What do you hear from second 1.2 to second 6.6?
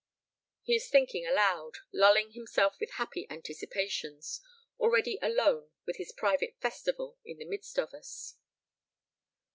aloud, lulling himself with happy anticipations, already alone with his private